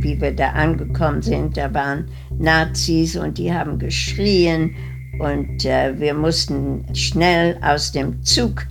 [0.00, 2.08] Wie wir da angekommen sind, da waren
[2.38, 4.74] Nazis und die haben geschrien
[5.18, 8.66] und äh, wir mussten schnell aus dem Zug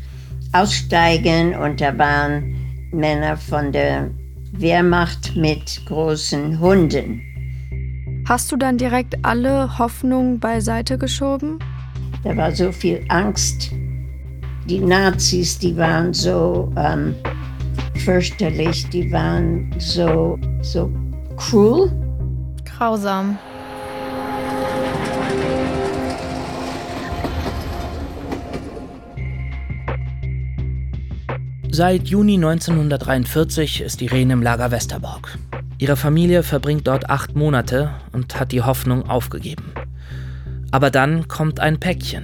[0.54, 2.56] aussteigen und da waren
[2.92, 4.10] Männer von der
[4.54, 7.22] Wehrmacht mit großen Hunden.
[8.28, 11.60] Hast du dann direkt alle Hoffnung beiseite geschoben?
[12.24, 13.72] Da war so viel Angst.
[14.66, 17.16] Die Nazis, die waren so ähm,
[18.08, 20.90] fürchterlich, die waren so, so
[21.36, 21.92] cruel.
[22.64, 23.38] Grausam.
[31.70, 35.38] Seit Juni 1943 ist Irene im Lager Westerbork.
[35.78, 39.74] Ihre Familie verbringt dort acht Monate und hat die Hoffnung aufgegeben.
[40.72, 42.24] Aber dann kommt ein Päckchen.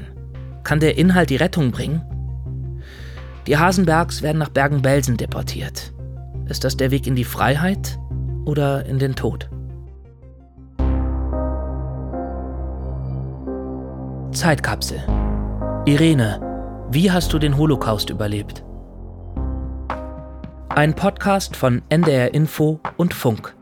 [0.64, 2.13] Kann der Inhalt die Rettung bringen?
[3.48, 5.94] Die Hasenbergs werden nach Bergen-Belsen deportiert.
[6.48, 8.00] Ist das der Weg in die Freiheit
[8.46, 9.50] oder in den Tod?
[14.32, 15.04] Zeitkapsel.
[15.86, 16.40] Irene,
[16.90, 18.64] wie hast du den Holocaust überlebt?
[20.70, 23.56] Ein Podcast von NDR Info und Funk.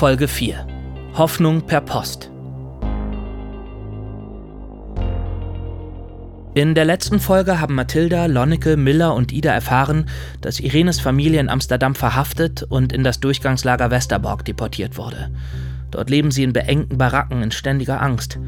[0.00, 0.66] Folge 4.
[1.18, 2.30] Hoffnung per Post.
[6.54, 10.06] In der letzten Folge haben Mathilda, Lonneke, Miller und Ida erfahren,
[10.40, 15.30] dass Irenes Familie in Amsterdam verhaftet und in das Durchgangslager Westerbork deportiert wurde.
[15.90, 18.38] Dort leben sie in beengten Baracken in ständiger Angst.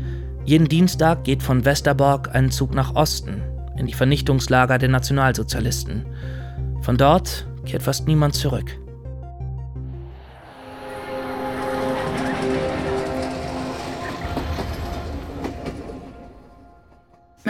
[0.47, 3.43] Jeden Dienstag geht von Westerbork ein Zug nach Osten,
[3.77, 6.07] in die Vernichtungslager der Nationalsozialisten.
[6.81, 8.82] Von dort kehrt fast niemand zurück.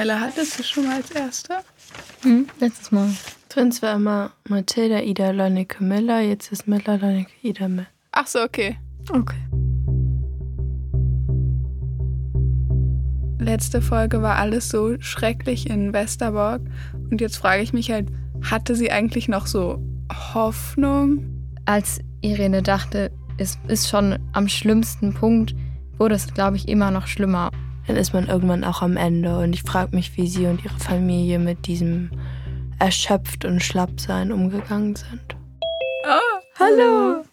[0.03, 1.63] Mella, hattest du schon mal als Erster?
[2.23, 3.09] Hm, letztes Mal.
[3.49, 6.21] Drin war immer Mathilda, Ida, Lonneke, Miller.
[6.23, 7.87] Jetzt ist Miller, Lonneke, Ida, Miller.
[8.11, 8.79] Ach so, okay.
[9.09, 9.39] Okay.
[13.39, 16.63] Letzte Folge war alles so schrecklich in Westerborg.
[17.13, 18.09] Und jetzt frage ich mich halt,
[18.43, 19.81] hatte sie eigentlich noch so
[20.35, 21.47] Hoffnung?
[21.65, 25.55] Als Irene dachte, es ist schon am schlimmsten Punkt,
[25.97, 27.53] wurde es, glaube ich, immer noch schlimmer.
[27.87, 29.39] Dann ist man irgendwann auch am Ende.
[29.39, 32.11] Und ich frage mich, wie sie und ihre Familie mit diesem
[32.79, 35.37] erschöpft und schlapp sein umgegangen sind.
[36.05, 37.25] Oh, Hallo.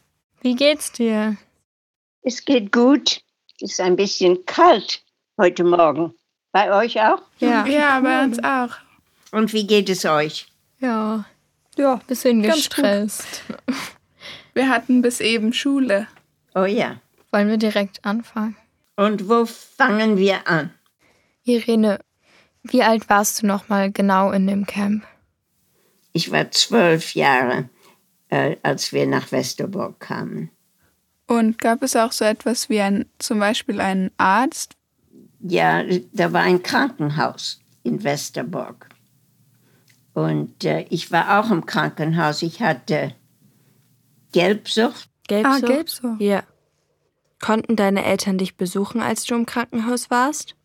[0.41, 1.37] Wie geht's dir?
[2.21, 3.21] Es geht gut.
[3.61, 5.03] Es ist ein bisschen kalt
[5.37, 6.13] heute Morgen.
[6.51, 7.21] Bei euch auch?
[7.39, 7.65] Ja.
[7.65, 8.75] ja, bei uns auch.
[9.31, 10.47] Und wie geht es euch?
[10.79, 11.25] Ja.
[11.77, 13.43] Ja, bisschen Ganz gestresst.
[14.53, 16.07] Wir hatten bis eben Schule.
[16.55, 16.97] Oh ja.
[17.31, 18.57] Wollen wir direkt anfangen?
[18.99, 20.71] Und wo fangen wir an?
[21.45, 22.01] Irene,
[22.63, 25.05] wie alt warst du noch mal genau in dem Camp?
[26.11, 27.69] Ich war zwölf Jahre,
[28.27, 30.51] äh, als wir nach Westerbork kamen.
[31.27, 34.75] Und gab es auch so etwas wie ein, zum Beispiel einen Arzt?
[35.39, 35.81] Ja,
[36.11, 38.89] da war ein Krankenhaus in Westerbork.
[40.13, 42.41] Und äh, ich war auch im Krankenhaus.
[42.41, 43.15] Ich hatte
[44.33, 45.07] Gelbsucht.
[45.29, 45.63] Gelbsucht?
[45.63, 46.19] Ah, Gelbsucht.
[46.19, 46.43] Ja.
[47.39, 50.55] Konnten deine Eltern dich besuchen, als du im Krankenhaus warst?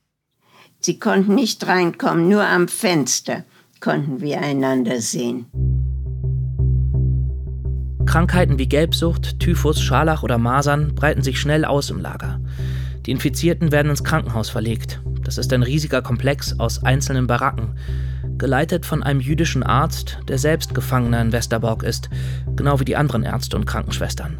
[0.80, 3.44] Sie konnten nicht reinkommen, nur am Fenster
[3.80, 5.46] konnten wir einander sehen.
[8.06, 12.40] Krankheiten wie Gelbsucht, Typhus, Scharlach oder Masern breiten sich schnell aus im Lager.
[13.06, 15.00] Die Infizierten werden ins Krankenhaus verlegt.
[15.22, 17.78] Das ist ein riesiger Komplex aus einzelnen Baracken,
[18.36, 22.10] geleitet von einem jüdischen Arzt, der selbst Gefangener in Westerbork ist,
[22.56, 24.38] genau wie die anderen Ärzte und Krankenschwestern.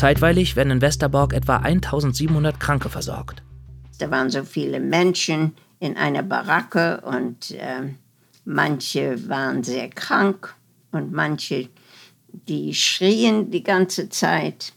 [0.00, 3.42] Zeitweilig werden in Westerbork etwa 1700 Kranke versorgt.
[3.98, 7.82] Da waren so viele Menschen in einer Baracke und äh,
[8.46, 10.54] manche waren sehr krank
[10.90, 11.68] und manche,
[12.48, 14.72] die schrien die ganze Zeit.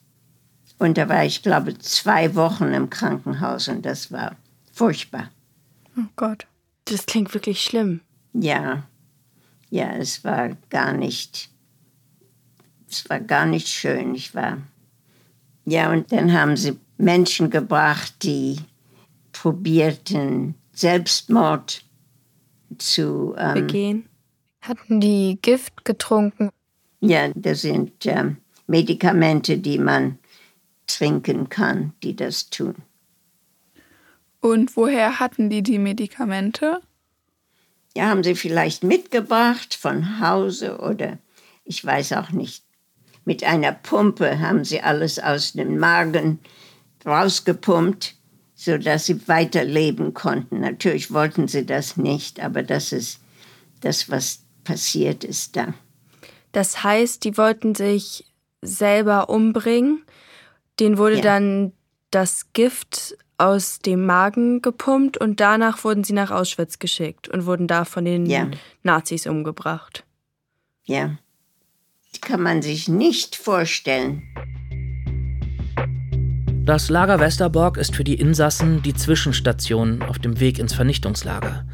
[0.78, 4.36] Und da war ich, glaube zwei Wochen im Krankenhaus und das war
[4.74, 5.30] furchtbar.
[5.98, 6.48] Oh Gott.
[6.84, 8.02] Das klingt wirklich schlimm.
[8.34, 8.84] Ja,
[9.70, 11.50] ja, es war gar nicht,
[12.90, 14.16] es war gar nicht schön.
[14.16, 14.58] Ich war,
[15.66, 18.58] ja, und dann haben sie Menschen gebracht, die
[19.32, 21.86] probierten, Selbstmord
[22.78, 24.10] zu ähm, Begehen.
[24.62, 26.50] Hatten die Gift getrunken?
[27.00, 28.38] Ja, das sind ähm,
[28.68, 30.18] Medikamente, die man
[30.88, 32.76] trinken kann, die das tun.
[34.40, 36.82] Und woher hatten die die Medikamente?
[37.96, 41.20] Ja, haben sie vielleicht mitgebracht von Hause oder
[41.64, 42.64] ich weiß auch nicht.
[43.26, 46.40] Mit einer Pumpe haben sie alles aus dem Magen
[47.06, 48.16] rausgepumpt,
[48.56, 50.60] sodass sie weiterleben konnten.
[50.60, 53.20] Natürlich wollten sie das nicht, aber das ist
[53.82, 55.74] das, was passiert ist da.
[56.52, 58.26] Das heißt, die wollten sich
[58.62, 60.04] selber umbringen.
[60.80, 61.22] Den wurde ja.
[61.22, 61.74] dann
[62.12, 67.68] das Gift aus dem Magen gepumpt und danach wurden sie nach Auschwitz geschickt und wurden
[67.68, 68.50] da von den ja.
[68.84, 70.06] Nazis umgebracht.
[70.86, 71.18] Ja,
[72.22, 74.24] kann man sich nicht vorstellen.
[76.66, 81.66] Das Lager Westerbork ist für die Insassen die Zwischenstation auf dem Weg ins Vernichtungslager.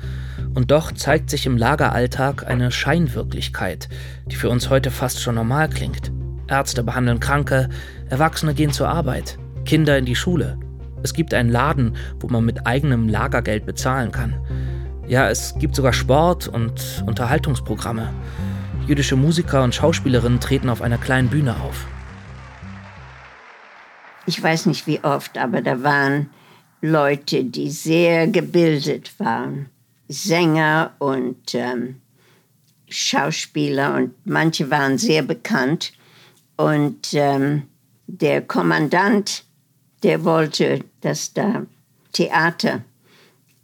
[0.55, 3.87] Und doch zeigt sich im Lageralltag eine Scheinwirklichkeit,
[4.31, 6.11] die für uns heute fast schon normal klingt.
[6.47, 7.69] Ärzte behandeln Kranke,
[8.09, 10.57] Erwachsene gehen zur Arbeit, Kinder in die Schule.
[11.03, 14.35] Es gibt einen Laden, wo man mit eigenem Lagergeld bezahlen kann.
[15.07, 18.09] Ja, es gibt sogar Sport und Unterhaltungsprogramme.
[18.89, 21.85] Jüdische Musiker und Schauspielerinnen treten auf einer kleinen Bühne auf.
[24.25, 26.31] Ich weiß nicht wie oft, aber da waren
[26.81, 29.69] Leute, die sehr gebildet waren.
[30.07, 32.01] Sänger und ähm,
[32.87, 35.93] Schauspieler und manche waren sehr bekannt.
[36.57, 37.67] Und ähm,
[38.07, 39.43] der Kommandant,
[40.01, 41.67] der wollte, dass da
[42.11, 42.81] Theater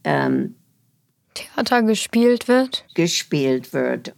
[0.04, 0.54] ähm,
[1.34, 2.86] Theater gespielt wird?
[2.94, 4.14] Gespielt wird.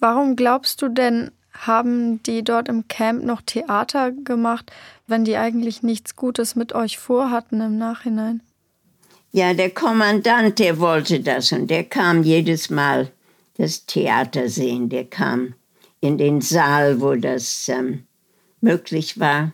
[0.00, 4.70] Warum glaubst du denn, haben die dort im Camp noch Theater gemacht,
[5.06, 8.42] wenn die eigentlich nichts Gutes mit euch vorhatten im Nachhinein?
[9.32, 13.10] Ja, der Kommandant, der wollte das und der kam jedes Mal
[13.56, 14.88] das Theater sehen.
[14.88, 15.54] Der kam
[16.00, 18.04] in den Saal, wo das ähm,
[18.60, 19.52] möglich war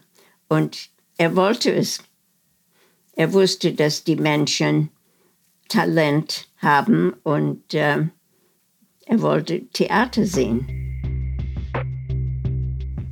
[0.48, 2.02] und er wollte es.
[3.16, 4.90] Er wusste, dass die Menschen
[5.68, 8.06] Talent haben und äh,
[9.06, 10.66] er wollte Theater sehen.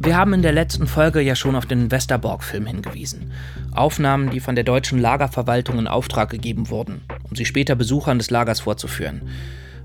[0.00, 3.32] Wir haben in der letzten Folge ja schon auf den Westerbork-Film hingewiesen.
[3.72, 8.30] Aufnahmen, die von der deutschen Lagerverwaltung in Auftrag gegeben wurden, um sie später Besuchern des
[8.30, 9.28] Lagers vorzuführen.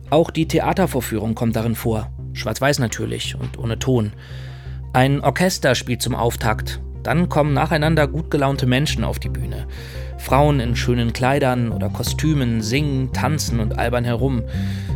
[0.10, 2.12] Auch die Theatervorführung kommt darin vor.
[2.34, 4.14] Schwarz-Weiß natürlich und ohne Ton.
[4.94, 6.80] Ein Orchester spielt zum Auftakt.
[7.08, 9.66] Dann kommen nacheinander gut gelaunte Menschen auf die Bühne.
[10.18, 14.44] Frauen in schönen Kleidern oder Kostümen singen, tanzen und albern herum.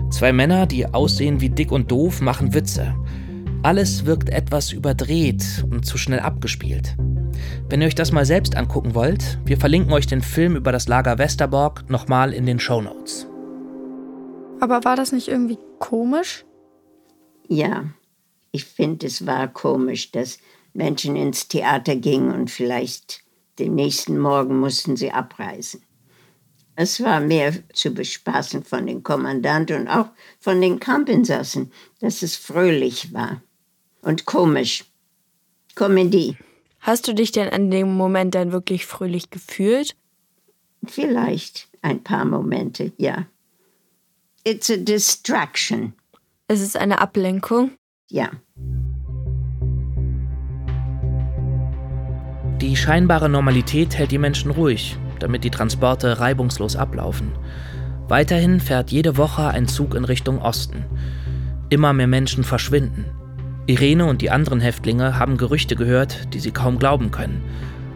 [0.09, 2.93] Zwei Männer, die aussehen wie dick und doof, machen Witze.
[3.63, 6.97] Alles wirkt etwas überdreht und zu schnell abgespielt.
[7.69, 10.89] Wenn ihr euch das mal selbst angucken wollt, wir verlinken euch den Film über das
[10.89, 13.25] Lager Westerbork nochmal in den Show Notes.
[14.59, 16.43] Aber war das nicht irgendwie komisch?
[17.47, 17.85] Ja,
[18.51, 20.39] ich finde, es war komisch, dass
[20.73, 23.23] Menschen ins Theater gingen und vielleicht
[23.59, 25.83] den nächsten Morgen mussten sie abreisen.
[26.75, 30.07] Es war mehr zu bespaßen von den Kommandanten und auch
[30.39, 33.41] von den Kampinsassen, dass es fröhlich war
[34.01, 34.85] und komisch.
[35.75, 36.37] Komödie.
[36.79, 39.95] Hast du dich denn an dem Moment dann wirklich fröhlich gefühlt?
[40.85, 43.27] Vielleicht ein paar Momente, ja.
[44.43, 45.93] It's a distraction.
[46.47, 47.71] Es ist eine Ablenkung?
[48.09, 48.31] Ja.
[52.61, 57.31] Die scheinbare Normalität hält die Menschen ruhig, damit die Transporte reibungslos ablaufen.
[58.07, 60.85] Weiterhin fährt jede Woche ein Zug in Richtung Osten.
[61.69, 63.05] Immer mehr Menschen verschwinden.
[63.65, 67.41] Irene und die anderen Häftlinge haben Gerüchte gehört, die sie kaum glauben können.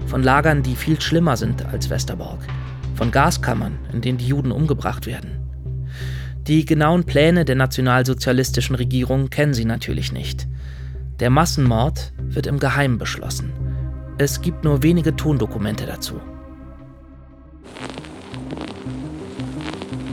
[0.07, 2.39] Von Lagern, die viel schlimmer sind als Westerborg.
[2.95, 5.29] Von Gaskammern, in denen die Juden umgebracht werden.
[6.47, 10.47] Die genauen Pläne der nationalsozialistischen Regierung kennen sie natürlich nicht.
[11.19, 13.64] Der Massenmord wird im Geheimen beschlossen.
[14.17, 16.21] Es gibt nur wenige Tondokumente dazu.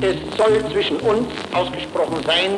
[0.00, 2.50] Es soll zwischen uns ausgesprochen sein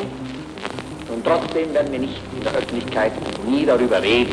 [1.13, 3.13] und trotzdem werden wir nicht in der Öffentlichkeit
[3.47, 4.33] nie darüber reden.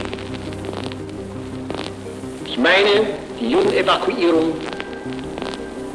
[2.46, 3.08] Ich meine
[3.42, 4.54] die Judenevakuierung,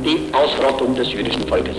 [0.04, 1.76] die Ausrottung des jüdischen Volkes.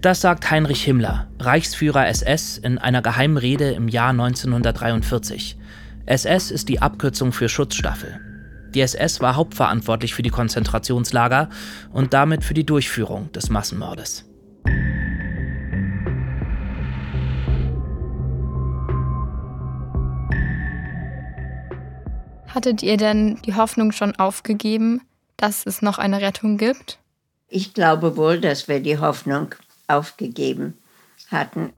[0.00, 5.58] Das sagt Heinrich Himmler, Reichsführer SS, in einer Geheimrede im Jahr 1943.
[6.06, 8.20] SS ist die Abkürzung für Schutzstaffel.
[8.70, 11.48] Die SS war hauptverantwortlich für die Konzentrationslager
[11.92, 14.24] und damit für die Durchführung des Massenmordes.
[22.46, 25.00] Hattet ihr denn die Hoffnung schon aufgegeben,
[25.36, 27.00] dass es noch eine Rettung gibt?
[27.48, 29.56] Ich glaube wohl, dass wir die Hoffnung
[29.88, 30.74] aufgegeben
[31.30, 31.72] hatten.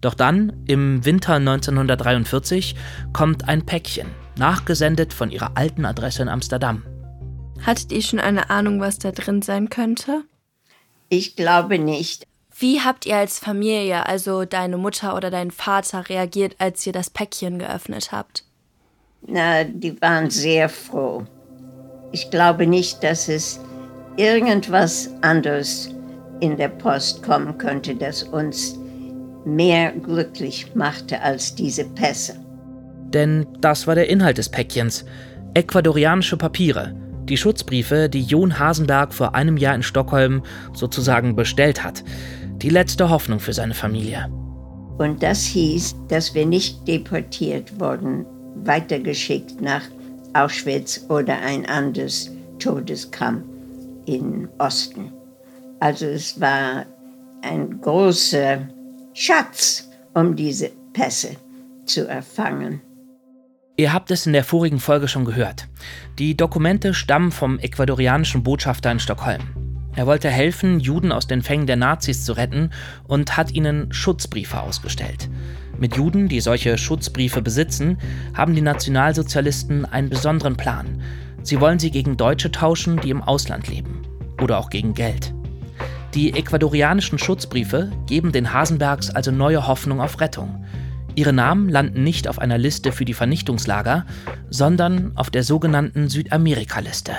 [0.00, 2.74] Doch dann, im Winter 1943,
[3.12, 6.82] kommt ein Päckchen, nachgesendet von ihrer alten Adresse in Amsterdam.
[7.64, 10.24] Hattet ihr schon eine Ahnung, was da drin sein könnte?
[11.08, 12.26] Ich glaube nicht.
[12.58, 17.08] Wie habt ihr als Familie, also deine Mutter oder dein Vater, reagiert, als ihr das
[17.08, 18.44] Päckchen geöffnet habt?
[19.26, 21.24] Na, die waren sehr froh.
[22.10, 23.60] Ich glaube nicht, dass es
[24.16, 25.90] irgendwas anderes
[26.42, 28.76] in der Post kommen könnte, das uns
[29.44, 32.34] mehr glücklich machte als diese Pässe.
[33.14, 35.04] Denn das war der Inhalt des Päckchens.
[35.54, 36.94] Ecuadorianische Papiere.
[37.28, 42.02] Die Schutzbriefe, die Jon Hasenberg vor einem Jahr in Stockholm sozusagen bestellt hat.
[42.56, 44.28] Die letzte Hoffnung für seine Familie.
[44.98, 48.26] Und das hieß, dass wir nicht deportiert wurden,
[48.64, 49.82] weitergeschickt nach
[50.34, 53.44] Auschwitz oder ein anderes Todeskamp
[54.06, 55.12] im Osten.
[55.82, 56.86] Also es war
[57.42, 58.68] ein großer
[59.14, 61.34] Schatz, um diese Pässe
[61.86, 62.80] zu erfangen.
[63.76, 65.66] Ihr habt es in der vorigen Folge schon gehört.
[66.20, 69.40] Die Dokumente stammen vom ecuadorianischen Botschafter in Stockholm.
[69.96, 72.70] Er wollte helfen, Juden aus den Fängen der Nazis zu retten
[73.08, 75.28] und hat ihnen Schutzbriefe ausgestellt.
[75.80, 77.98] Mit Juden, die solche Schutzbriefe besitzen,
[78.34, 81.02] haben die Nationalsozialisten einen besonderen Plan.
[81.42, 84.02] Sie wollen sie gegen Deutsche tauschen, die im Ausland leben.
[84.40, 85.34] Oder auch gegen Geld.
[86.14, 90.62] Die ecuadorianischen Schutzbriefe geben den Hasenbergs also neue Hoffnung auf Rettung.
[91.14, 94.04] Ihre Namen landen nicht auf einer Liste für die Vernichtungslager,
[94.50, 97.12] sondern auf der sogenannten Südamerika-Liste.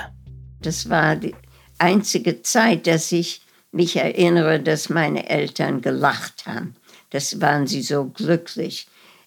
[0.62, 1.34] Das war die
[1.78, 6.76] einzige Zeit, dass ich mich erinnere, dass meine Eltern gelacht haben.
[7.10, 8.86] Das waren sie so glücklich.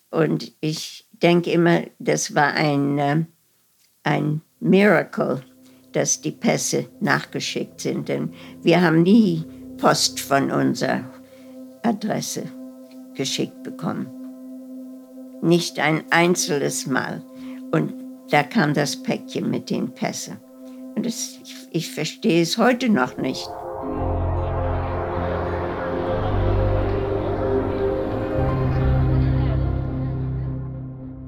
[0.09, 3.25] Und ich denke immer, das war ein, äh,
[4.03, 5.41] ein Miracle,
[5.91, 8.07] dass die Pässe nachgeschickt sind.
[8.07, 8.33] Denn
[8.63, 9.45] wir haben nie
[9.77, 11.03] Post von unserer
[11.83, 12.43] Adresse
[13.15, 14.07] geschickt bekommen.
[15.41, 17.23] Nicht ein einzelnes Mal.
[17.71, 17.93] Und
[18.29, 20.37] da kam das Päckchen mit den Pässen.
[20.95, 23.47] Und das, ich, ich verstehe es heute noch nicht.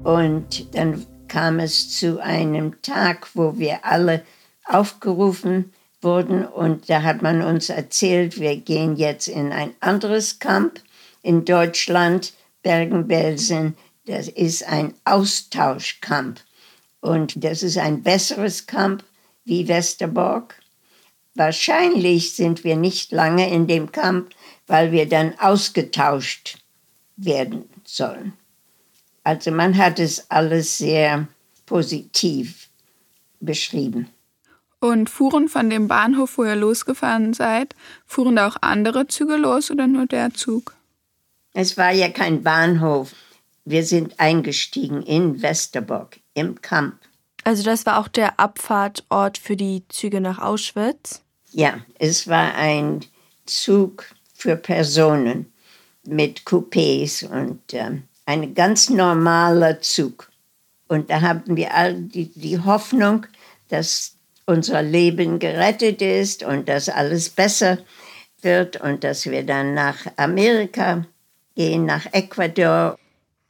[0.02, 4.24] Und dann kam es zu einem Tag, wo wir alle
[4.64, 10.80] aufgerufen wurden und da hat man uns erzählt, wir gehen jetzt in ein anderes Camp
[11.22, 13.76] in Deutschland, Bergen-Belsen.
[14.06, 16.40] Das ist ein Austauschcamp
[17.00, 19.04] und das ist ein besseres Camp
[19.44, 20.60] wie Westerbork.
[21.34, 24.30] Wahrscheinlich sind wir nicht lange in dem Camp,
[24.66, 26.58] weil wir dann ausgetauscht
[27.16, 28.32] werden sollen.
[29.22, 31.28] Also man hat es alles sehr
[31.66, 32.68] positiv
[33.40, 34.08] beschrieben.
[34.80, 37.74] Und fuhren von dem Bahnhof, wo ihr losgefahren seid,
[38.06, 40.74] fuhren da auch andere Züge los oder nur der Zug?
[41.52, 43.12] Es war ja kein Bahnhof.
[43.64, 46.94] Wir sind eingestiegen in Westerbork im Camp.
[47.44, 51.22] Also das war auch der Abfahrtort für die Züge nach Auschwitz?
[51.52, 53.00] Ja, es war ein
[53.46, 55.52] Zug für Personen
[56.06, 60.30] mit Coupés und ähm, ein ganz normaler Zug.
[60.88, 63.26] Und da haben wir all die, die Hoffnung,
[63.68, 64.16] dass
[64.50, 67.78] unser Leben gerettet ist und dass alles besser
[68.42, 71.06] wird und dass wir dann nach Amerika
[71.54, 72.98] gehen, nach Ecuador.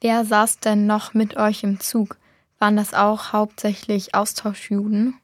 [0.02, 2.16] Wer saß denn noch mit euch im Zug?
[2.58, 5.14] Waren das auch hauptsächlich Austauschjuden?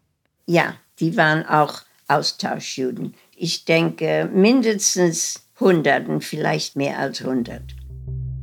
[0.46, 3.14] Ja, die waren auch Austauschjuden.
[3.36, 7.74] Ich denke mindestens Hunderten, vielleicht mehr als hundert.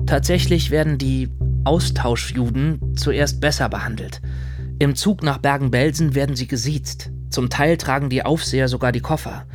[0.06, 1.30] Tatsächlich werden die
[1.64, 4.22] Austauschjuden zuerst besser behandelt.
[4.80, 7.13] Im Zug nach Bergen-Belsen werden sie gesiezt.
[7.34, 9.48] Zum Teil tragen die Aufseher sogar die Koffer.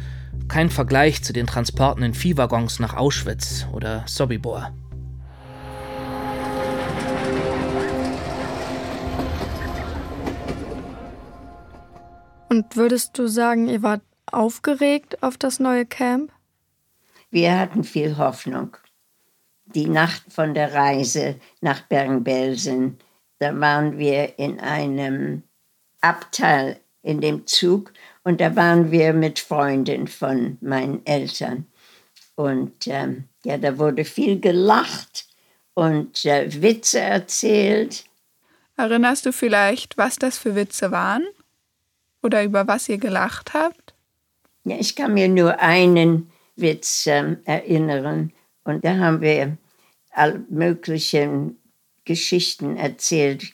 [0.49, 4.73] Kein Vergleich zu den Transporten in Viehwaggons nach Auschwitz oder Sobibor.
[12.49, 16.33] Und würdest du sagen, ihr wart aufgeregt auf das neue Camp?
[17.31, 18.77] Wir hatten viel Hoffnung
[19.75, 22.99] die Nacht von der Reise nach Bergen-Belsen,
[23.39, 25.43] da waren wir in einem
[26.01, 31.67] Abteil in dem Zug und da waren wir mit Freunden von meinen Eltern.
[32.35, 35.27] Und ähm, ja, da wurde viel gelacht
[35.73, 38.05] und äh, Witze erzählt.
[38.77, 41.27] Erinnerst du vielleicht, was das für Witze waren?
[42.23, 43.95] Oder über was ihr gelacht habt?
[44.65, 48.33] Ja, ich kann mir nur einen Witz ähm, erinnern.
[48.65, 49.57] Und da haben wir
[50.11, 51.57] all möglichen
[52.05, 53.53] Geschichten erzählt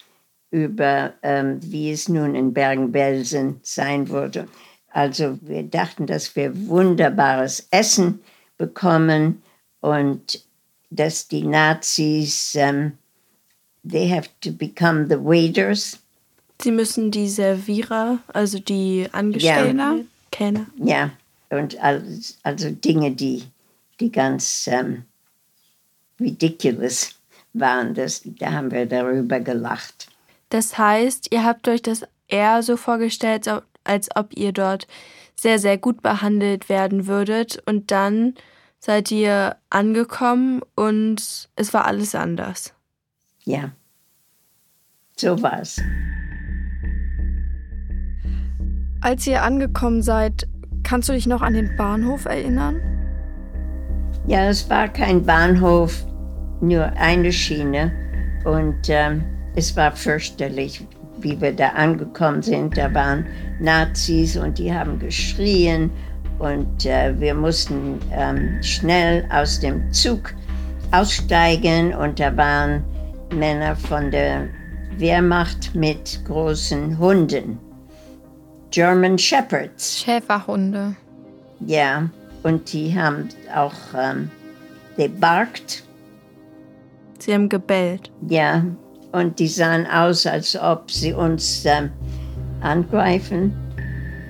[0.54, 4.46] über, ähm, wie es nun in Bergen-Belsen sein würde.
[4.90, 8.20] Also wir dachten, dass wir wunderbares Essen
[8.56, 9.42] bekommen
[9.80, 10.44] und
[10.90, 12.92] dass die Nazis, ähm,
[13.82, 15.98] they have to become the waiters.
[16.62, 19.96] Sie müssen die Servierer, also die Angestellten, ja.
[20.30, 20.70] kennen.
[20.76, 21.10] Ja,
[21.50, 23.42] und also, also Dinge, die
[24.00, 25.04] die ganz ähm,
[26.20, 27.14] ridiculous
[27.52, 27.94] waren.
[27.94, 30.08] Das, da haben wir darüber gelacht.
[30.54, 33.50] Das heißt, ihr habt euch das eher so vorgestellt,
[33.82, 34.86] als ob ihr dort
[35.34, 38.34] sehr, sehr gut behandelt werden würdet und dann
[38.78, 42.72] seid ihr angekommen und es war alles anders.
[43.42, 43.72] Ja,
[45.16, 45.82] so war es.
[49.00, 50.46] Als ihr angekommen seid,
[50.84, 52.80] kannst du dich noch an den Bahnhof erinnern?
[54.28, 56.06] Ja, es war kein Bahnhof,
[56.60, 57.90] nur eine Schiene.
[58.44, 60.84] Und ähm, es war fürchterlich,
[61.18, 62.76] wie wir da angekommen sind.
[62.76, 63.26] Da waren
[63.60, 65.90] Nazis und die haben geschrien
[66.38, 70.34] und äh, wir mussten ähm, schnell aus dem Zug
[70.90, 72.84] aussteigen und da waren
[73.32, 74.48] Männer von der
[74.98, 77.58] Wehrmacht mit großen Hunden.
[78.70, 80.00] German Shepherds.
[80.00, 80.96] Schäferhunde.
[81.60, 82.08] Ja,
[82.42, 84.30] und die haben auch, ähm,
[84.96, 85.84] they barked.
[87.18, 88.10] Sie haben gebellt.
[88.28, 88.64] Ja,
[89.14, 91.90] und die sahen aus, als ob sie uns ähm,
[92.60, 93.54] angreifen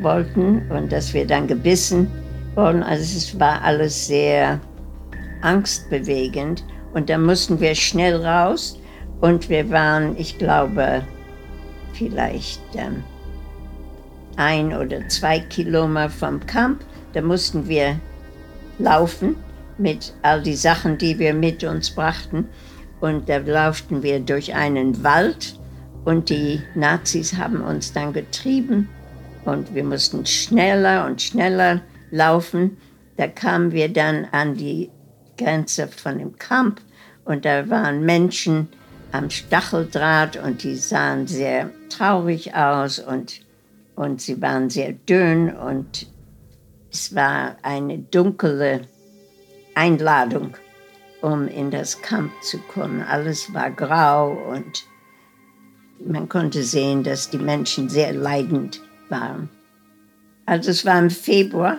[0.03, 2.11] wollten und dass wir dann gebissen
[2.55, 2.83] wurden.
[2.83, 4.61] Also es war alles sehr
[5.41, 6.63] angstbewegend
[6.93, 8.79] und da mussten wir schnell raus
[9.23, 11.03] und wir waren, ich glaube,
[11.95, 13.03] vielleicht ähm,
[14.37, 16.85] ein oder zwei Kilometer vom Camp.
[17.15, 17.99] Da mussten wir
[18.79, 19.37] laufen
[19.79, 22.49] mit all die Sachen, die wir mit uns brachten.
[23.05, 25.61] Und da lauften wir durch einen Wald
[26.07, 28.89] und die Nazis haben uns dann getrieben.
[29.45, 32.79] Und wir mussten schneller und schneller laufen.
[33.19, 34.89] Da kamen wir dann an die
[35.37, 36.81] Grenze von dem Camp
[37.27, 38.69] und da waren Menschen
[39.13, 43.43] am Stacheldraht und die sahen sehr traurig aus und,
[43.97, 45.55] und sie waren sehr dünn.
[45.55, 46.07] Und
[46.91, 48.89] es war eine dunkle
[49.75, 50.57] Einladung
[51.25, 53.03] um in das Camp zu kommen.
[53.03, 54.85] Alles war grau und
[55.99, 59.49] man konnte sehen, dass die Menschen sehr leidend waren.
[60.45, 61.79] Also es war im Februar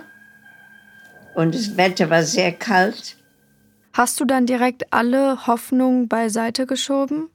[1.36, 3.16] und das Wetter war sehr kalt.
[3.92, 7.30] Hast du dann direkt alle Hoffnung beiseite geschoben?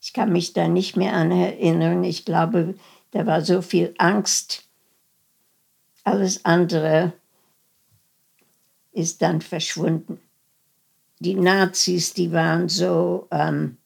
[0.00, 2.02] Ich kann mich da nicht mehr an erinnern.
[2.02, 2.74] Ich glaube,
[3.12, 4.64] da war so viel Angst.
[6.02, 7.12] Alles andere
[8.90, 10.18] ist dann verschwunden
[11.20, 13.76] die Nazis, die waren so ähm,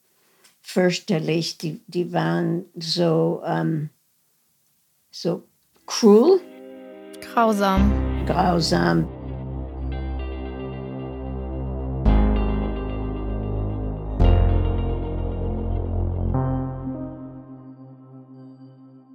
[0.61, 3.89] fürchterlich, die, die waren so, ähm,
[5.11, 5.43] so
[5.85, 6.39] cruel.
[7.21, 7.91] Grausam.
[8.27, 9.07] Grausam.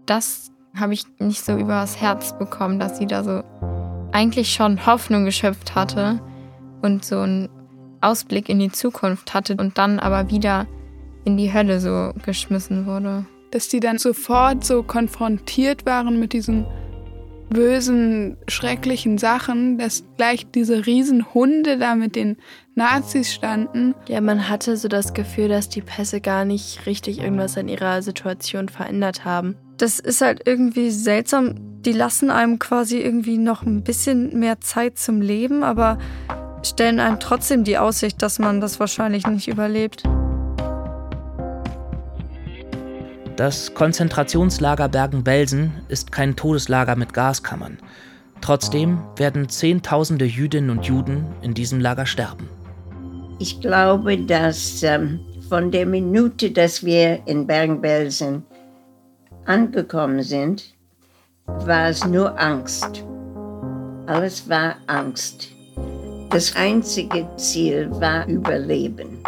[0.07, 3.43] Das habe ich nicht so übers Herz bekommen, dass sie da so
[4.13, 6.21] eigentlich schon Hoffnung geschöpft hatte
[6.81, 7.51] und so ein
[8.01, 10.67] Ausblick in die Zukunft hatte und dann aber wieder
[11.25, 13.27] in die Hölle so geschmissen wurde.
[13.51, 16.67] Dass die dann sofort so konfrontiert waren mit diesen
[17.51, 22.37] bösen, schrecklichen Sachen, dass gleich diese Riesenhunde da mit den
[22.75, 23.95] Nazis standen.
[24.07, 28.03] Ja, man hatte so das Gefühl, dass die Pässe gar nicht richtig irgendwas an ihrer
[28.03, 29.57] Situation verändert haben.
[29.79, 31.55] Das ist halt irgendwie seltsam.
[31.83, 35.99] Die lassen einem quasi irgendwie noch ein bisschen mehr Zeit zum Leben, aber
[36.69, 40.03] stellen einem trotzdem die Aussicht, dass man das wahrscheinlich nicht überlebt.
[43.37, 47.79] Das Konzentrationslager Bergen-Belsen ist kein Todeslager mit Gaskammern.
[48.41, 52.49] Trotzdem werden Zehntausende Jüdinnen und Juden in diesem Lager sterben.
[53.39, 58.43] Ich glaube, dass ähm, von der Minute, dass wir in Bergen-Belsen
[59.45, 60.75] angekommen sind,
[61.47, 63.05] war es nur Angst.
[64.07, 65.58] Alles war Angst.
[66.31, 69.23] Das einzige Ziel war Überleben.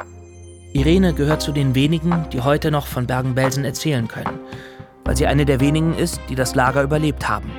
[0.75, 4.39] Irene gehört zu den wenigen, die heute noch von Bergen-Belsen erzählen können,
[5.05, 7.51] weil sie eine der wenigen ist, die das Lager überlebt haben.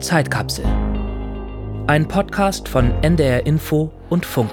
[0.00, 0.64] Zeitkapsel.
[1.86, 4.50] Ein Podcast von NDR Info und Funk.